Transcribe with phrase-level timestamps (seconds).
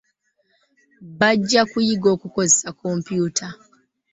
[1.19, 3.47] Bajja kuyiga okukozesa kompyuta.